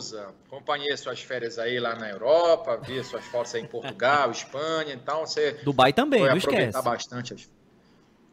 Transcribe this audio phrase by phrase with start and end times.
[0.00, 4.94] Souza, acompanhei suas férias aí lá na Europa, vi suas fotos aí em Portugal, Espanha,
[4.94, 5.52] então você.
[5.62, 6.84] Dubai também, foi não aproveitar esquece.
[6.84, 7.50] bastante as,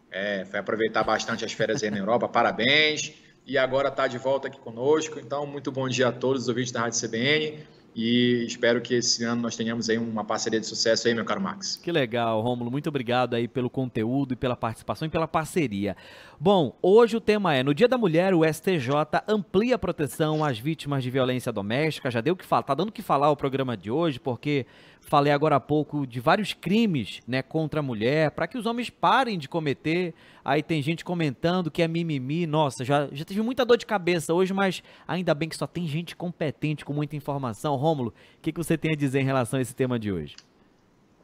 [0.10, 3.14] é, foi aproveitar bastante as férias aí na Europa, parabéns.
[3.46, 6.72] E agora está de volta aqui conosco, então muito bom dia a todos os ouvintes
[6.72, 7.66] da Rádio CBN.
[7.96, 11.42] E espero que esse ano nós tenhamos aí uma parceria de sucesso aí, meu caro
[11.42, 11.78] Max.
[11.78, 12.70] Que legal, Rômulo.
[12.70, 15.98] Muito obrigado aí pelo conteúdo e pela participação e pela parceria.
[16.40, 18.92] Bom, hoje o tema é: no Dia da Mulher, o STJ
[19.28, 22.12] amplia a proteção às vítimas de violência doméstica.
[22.12, 24.68] Já deu o que falar, tá dando o que falar o programa de hoje, porque
[25.08, 28.90] falei agora há pouco de vários crimes, né, contra a mulher, para que os homens
[28.90, 30.14] parem de cometer.
[30.44, 32.46] Aí tem gente comentando que é mimimi.
[32.46, 35.88] Nossa, já, já tive muita dor de cabeça hoje, mas ainda bem que só tem
[35.88, 37.76] gente competente com muita informação.
[37.76, 40.36] Rômulo, o que, que você tem a dizer em relação a esse tema de hoje?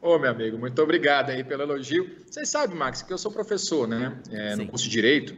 [0.00, 2.10] Ô, meu amigo, muito obrigado aí pelo elogio.
[2.26, 5.36] Vocês sabem, Max, que eu sou professor, né, é, no curso de Direito,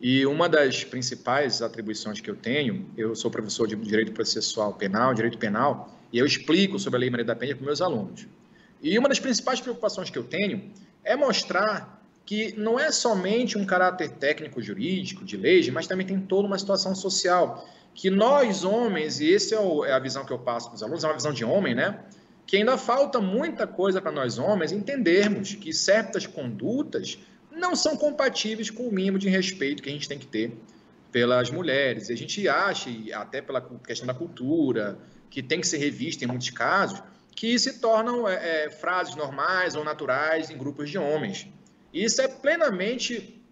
[0.00, 5.14] e uma das principais atribuições que eu tenho, eu sou professor de Direito Processual Penal,
[5.14, 8.26] Direito Penal, e eu explico sobre a Lei Maria da Penha para meus alunos.
[8.82, 10.70] E uma das principais preocupações que eu tenho
[11.02, 16.20] é mostrar que não é somente um caráter técnico jurídico de leis, mas também tem
[16.20, 20.38] toda uma situação social que nós homens, e essa é, é a visão que eu
[20.38, 22.00] passo para os alunos, é uma visão de homem, né?
[22.46, 27.18] Que ainda falta muita coisa para nós homens entendermos que certas condutas
[27.56, 30.52] não são compatíveis com o mínimo de respeito que a gente tem que ter
[31.10, 32.08] pelas mulheres.
[32.08, 34.98] E a gente acha, até pela questão da cultura,
[35.30, 37.02] que tem que ser revista em muitos casos,
[37.34, 41.48] que se tornam é, é, frases normais ou naturais em grupos de homens.
[41.92, 43.42] Isso é plenamente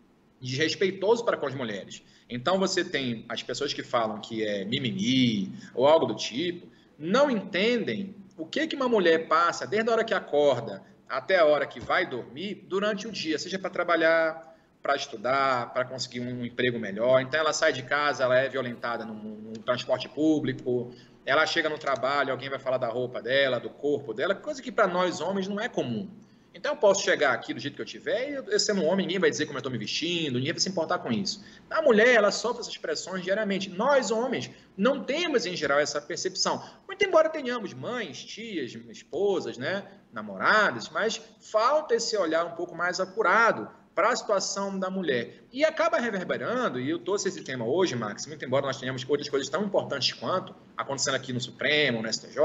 [0.41, 2.02] desrespeitoso para com as mulheres.
[2.28, 6.66] Então você tem as pessoas que falam que é mimimi ou algo do tipo,
[6.98, 11.44] não entendem o que, que uma mulher passa desde a hora que acorda até a
[11.44, 16.44] hora que vai dormir durante o dia, seja para trabalhar, para estudar, para conseguir um
[16.44, 17.20] emprego melhor.
[17.20, 20.92] Então ela sai de casa, ela é violentada no, no transporte público,
[21.24, 24.70] ela chega no trabalho, alguém vai falar da roupa dela, do corpo dela, coisa que
[24.70, 26.11] para nós homens não é comum.
[26.55, 29.05] Então eu posso chegar aqui do jeito que eu tiver e eu sendo um homem,
[29.05, 31.45] ninguém vai dizer como eu estou me vestindo, ninguém vai se importar com isso.
[31.68, 33.68] A mulher, ela sofre essas pressões diariamente.
[33.68, 36.64] Nós, homens, não temos em geral essa percepção.
[36.86, 43.01] Muito embora tenhamos mães, tias, esposas, né, namoradas, mas falta esse olhar um pouco mais
[43.01, 45.45] apurado para a situação da mulher.
[45.52, 49.28] E acaba reverberando, e eu trouxe esse tema hoje, Max, muito embora nós tenhamos outras
[49.28, 52.39] coisas tão importantes quanto acontecendo aqui no Supremo, no STJ,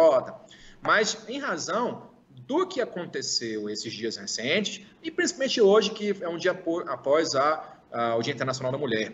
[0.82, 2.10] mas em razão
[2.50, 7.78] do que aconteceu esses dias recentes, e principalmente hoje, que é um dia após a,
[7.92, 9.14] a, o Dia Internacional da Mulher.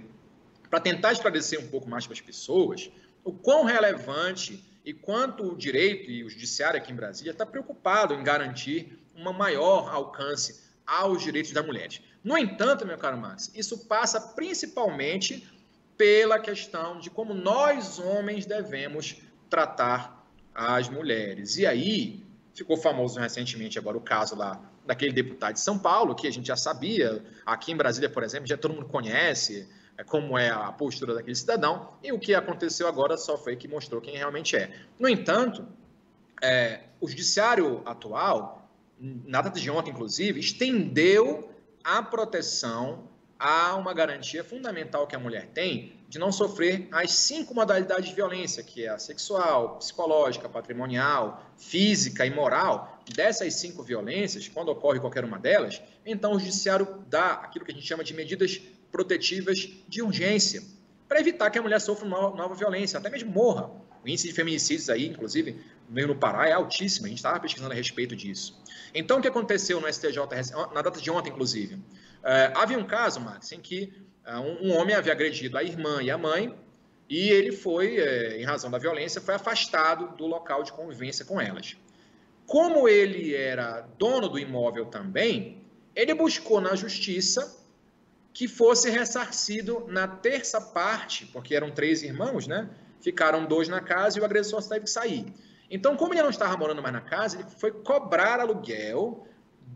[0.70, 2.90] Para tentar esclarecer um pouco mais para as pessoas
[3.26, 8.14] o quão relevante e quanto o direito e o judiciário aqui em Brasília está preocupado
[8.14, 12.02] em garantir um maior alcance aos direitos das mulheres.
[12.24, 15.46] No entanto, meu caro Max, isso passa principalmente
[15.98, 19.18] pela questão de como nós, homens, devemos
[19.50, 21.58] tratar as mulheres.
[21.58, 22.25] E aí,
[22.56, 26.48] Ficou famoso recentemente agora o caso lá daquele deputado de São Paulo, que a gente
[26.48, 27.22] já sabia.
[27.46, 29.68] Aqui em Brasília, por exemplo, já todo mundo conhece
[29.98, 31.90] é, como é a postura daquele cidadão.
[32.02, 34.72] E o que aconteceu agora só foi que mostrou quem realmente é.
[34.98, 35.68] No entanto,
[36.42, 41.52] é, o judiciário atual, na data de ontem, inclusive, estendeu
[41.84, 47.54] a proteção a uma garantia fundamental que a mulher tem de não sofrer as cinco
[47.54, 53.02] modalidades de violência, que é a sexual, psicológica, patrimonial, física e moral.
[53.14, 57.74] Dessas cinco violências, quando ocorre qualquer uma delas, então o judiciário dá aquilo que a
[57.76, 58.62] gente chama de medidas
[58.92, 60.64] protetivas de urgência,
[61.08, 63.70] para evitar que a mulher sofra uma nova violência, até mesmo morra.
[64.04, 67.08] O índice de feminicídios aí, inclusive, meio no Pará, é altíssimo.
[67.08, 68.62] A gente estava pesquisando a respeito disso.
[68.94, 70.18] Então, o que aconteceu no STJ,
[70.74, 71.76] na data de ontem, inclusive?
[71.76, 73.92] Uh, havia um caso, Max, em que
[74.28, 76.56] um, um, homem havia agredido a irmã e a mãe,
[77.08, 81.40] e ele foi, uh, em razão da violência, foi afastado do local de convivência com
[81.40, 81.78] elas.
[82.48, 85.62] Como ele era dono do imóvel também,
[85.96, 87.58] ele buscou na justiça
[88.34, 92.70] que fosse ressarcido na terça parte, porque eram três irmãos, né?
[93.00, 95.26] Ficaram dois na casa e o agressor teve que sair.
[95.72, 99.26] Então, como ele não estava morando mais na casa, ele foi cobrar aluguel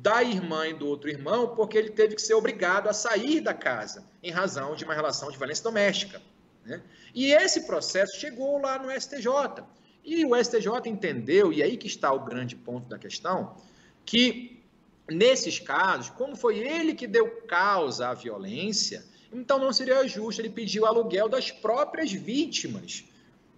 [0.01, 3.53] da irmã e do outro irmão, porque ele teve que ser obrigado a sair da
[3.53, 6.21] casa em razão de uma relação de violência doméstica.
[6.65, 6.81] Né?
[7.13, 9.63] E esse processo chegou lá no STJ.
[10.05, 13.57] E o STJ entendeu, e aí que está o grande ponto da questão,
[14.05, 14.63] que
[15.09, 19.03] nesses casos, como foi ele que deu causa à violência,
[19.33, 23.03] então não seria justo ele pedir o aluguel das próprias vítimas.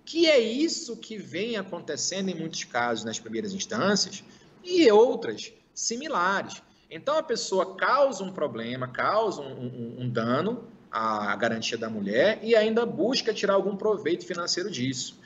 [0.03, 4.23] Que é isso que vem acontecendo em muitos casos nas primeiras instâncias
[4.63, 6.61] e outras similares.
[6.89, 12.39] Então a pessoa causa um problema, causa um, um, um dano à garantia da mulher
[12.43, 15.19] e ainda busca tirar algum proveito financeiro disso.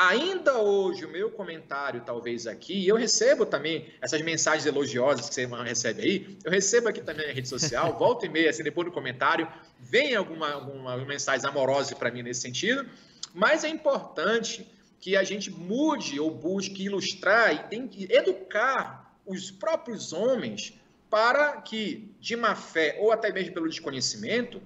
[0.00, 5.44] Ainda hoje, o meu comentário, talvez aqui, eu recebo também essas mensagens elogiosas que você
[5.44, 8.92] recebe aí, eu recebo aqui também na rede social, volta e meia, assim, depois no
[8.92, 9.48] comentário,
[9.80, 12.86] vem alguma, alguma mensagem amorosa para mim nesse sentido,
[13.34, 14.64] mas é importante
[15.00, 20.74] que a gente mude ou busque ilustrar e tem que educar os próprios homens
[21.10, 24.60] para que, de má fé ou até mesmo pelo desconhecimento,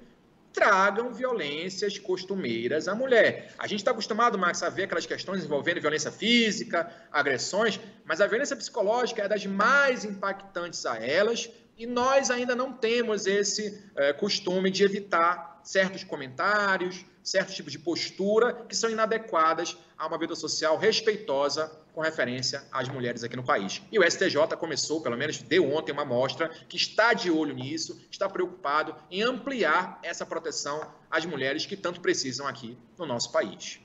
[0.53, 3.55] tragam violências costumeiras à mulher.
[3.59, 8.27] A gente está acostumado, Max, a ver aquelas questões envolvendo violência física, agressões, mas a
[8.27, 14.13] violência psicológica é das mais impactantes a elas e nós ainda não temos esse é,
[14.13, 20.35] costume de evitar certos comentários, certos tipos de postura que são inadequadas a uma vida
[20.35, 23.83] social respeitosa com referência às mulheres aqui no país.
[23.93, 28.01] E o STJ começou, pelo menos deu ontem uma mostra, que está de olho nisso,
[28.11, 30.81] está preocupado em ampliar essa proteção
[31.11, 33.79] às mulheres que tanto precisam aqui no nosso país.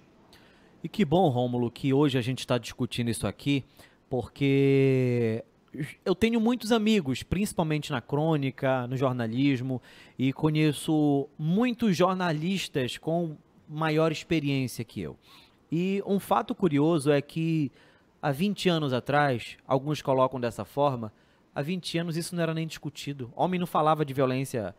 [0.83, 3.65] E que bom, Rômulo, que hoje a gente está discutindo isso aqui,
[4.09, 5.43] porque
[6.05, 9.81] eu tenho muitos amigos, principalmente na crônica, no jornalismo,
[10.17, 13.37] e conheço muitos jornalistas com
[13.67, 15.17] maior experiência que eu.
[15.71, 17.71] E um fato curioso é que
[18.21, 21.11] há 20 anos atrás, alguns colocam dessa forma,
[21.53, 23.31] há 20 anos isso não era nem discutido.
[23.35, 24.73] Homem não falava de violência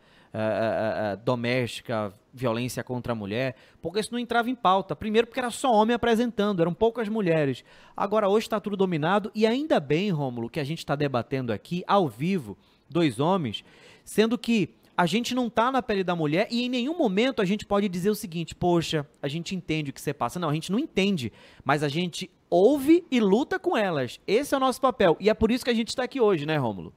[1.23, 4.95] doméstica, violência contra a mulher, porque isso não entrava em pauta.
[4.95, 7.63] Primeiro, porque era só homem apresentando, eram poucas mulheres.
[7.95, 11.83] Agora, hoje está tudo dominado, e ainda bem, Rômulo, que a gente está debatendo aqui,
[11.87, 12.57] ao vivo,
[12.89, 13.63] dois homens,
[14.03, 17.45] sendo que a gente não está na pele da mulher e em nenhum momento a
[17.45, 20.37] gente pode dizer o seguinte: poxa, a gente entende o que você passa.
[20.39, 21.31] Não, a gente não entende,
[21.63, 24.19] mas a gente ouve e luta com elas.
[24.27, 25.15] Esse é o nosso papel.
[25.17, 26.93] E é por isso que a gente está aqui hoje, né, Rômulo?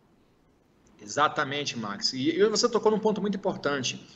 [1.02, 2.12] Exatamente, Max.
[2.12, 4.06] E você tocou num ponto muito importante.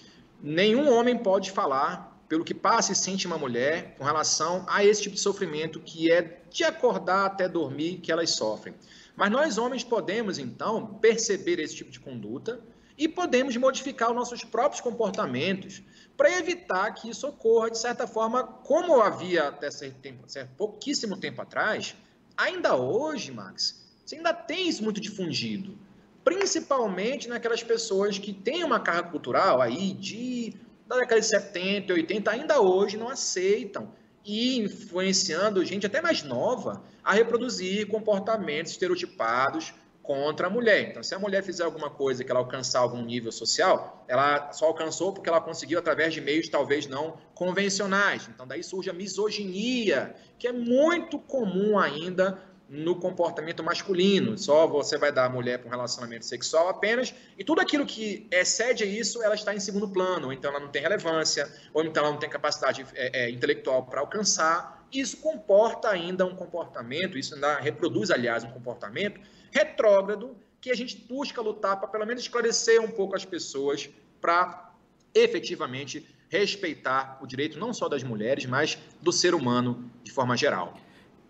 [0.42, 5.02] Nenhum homem pode falar pelo que passa e sente uma mulher com relação a esse
[5.02, 8.74] tipo de sofrimento que é de acordar até dormir que elas sofrem.
[9.14, 12.60] Mas nós homens podemos então perceber esse tipo de conduta
[12.98, 15.82] e podemos modificar os nossos próprios comportamentos
[16.16, 21.16] para evitar que isso ocorra de certa forma, como havia até certo tempo, certo, pouquíssimo
[21.16, 21.94] tempo atrás,
[22.36, 25.76] ainda hoje, Max, você ainda tem isso muito difundido,
[26.26, 32.30] principalmente naquelas pessoas que têm uma carga cultural aí de da década de 70, 80,
[32.32, 33.92] ainda hoje não aceitam
[34.24, 40.90] e influenciando gente até mais nova a reproduzir comportamentos estereotipados contra a mulher.
[40.90, 44.66] Então, se a mulher fizer alguma coisa que ela alcançar algum nível social, ela só
[44.66, 48.28] alcançou porque ela conseguiu através de meios talvez não convencionais.
[48.32, 52.36] Então, daí surge a misoginia, que é muito comum ainda
[52.68, 54.36] no comportamento masculino.
[54.36, 58.26] Só você vai dar a mulher para um relacionamento sexual apenas, e tudo aquilo que
[58.30, 62.02] excede isso, ela está em segundo plano, ou então ela não tem relevância, ou então
[62.02, 64.86] ela não tem capacidade é, é, intelectual para alcançar.
[64.92, 69.20] Isso comporta ainda um comportamento, isso ainda reproduz, aliás, um comportamento
[69.50, 73.88] retrógrado que a gente busca lutar para pelo menos esclarecer um pouco as pessoas
[74.20, 74.72] para
[75.14, 80.76] efetivamente respeitar o direito não só das mulheres, mas do ser humano de forma geral.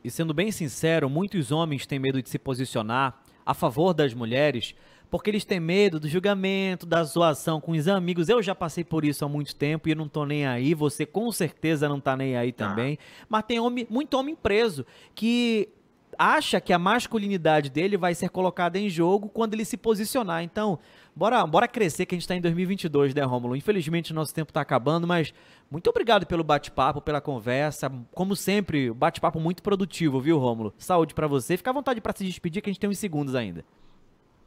[0.07, 4.73] E sendo bem sincero, muitos homens têm medo de se posicionar a favor das mulheres
[5.11, 8.29] porque eles têm medo do julgamento, da zoação com os amigos.
[8.29, 10.75] Eu já passei por isso há muito tempo e eu não tô nem aí.
[10.75, 12.69] Você com certeza não tá nem aí tá.
[12.69, 12.97] também.
[13.01, 13.27] Ah.
[13.29, 15.71] Mas tem homem, muito homem preso que
[16.19, 20.43] acha que a masculinidade dele vai ser colocada em jogo quando ele se posicionar.
[20.43, 20.79] Então,
[21.15, 23.57] bora, bora crescer que a gente está em 2022, né, Rômulo?
[23.57, 25.33] Infelizmente, nosso tempo está acabando, mas
[25.71, 27.91] muito obrigado pelo bate-papo, pela conversa.
[28.13, 30.75] Como sempre, bate-papo muito produtivo, viu, Rômulo?
[30.79, 31.57] Saúde para você.
[31.57, 33.65] Fica à vontade para se despedir, que a gente tem uns segundos ainda.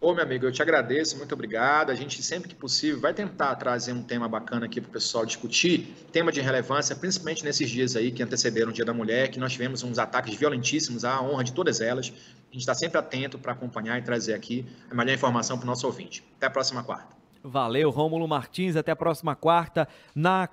[0.01, 1.89] Ô, meu amigo, eu te agradeço, muito obrigado.
[1.89, 5.25] A gente, sempre que possível, vai tentar trazer um tema bacana aqui para o pessoal
[5.25, 9.38] discutir, tema de relevância, principalmente nesses dias aí que antecederam o Dia da Mulher, que
[9.38, 12.13] nós tivemos uns ataques violentíssimos à honra de todas elas.
[12.50, 15.68] A gente está sempre atento para acompanhar e trazer aqui a melhor informação para o
[15.68, 16.24] nosso ouvinte.
[16.38, 17.20] Até a próxima quarta.
[17.44, 18.77] Valeu, Rômulo Martins.
[18.77, 20.48] Até a próxima quarta na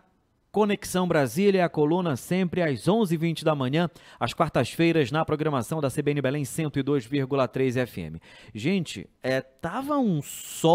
[0.56, 6.22] Conexão Brasília, a coluna sempre às 11h20 da manhã, às quartas-feiras, na programação da CBN
[6.22, 8.18] Belém 102,3 FM.
[8.54, 10.56] Gente, é, tava um sol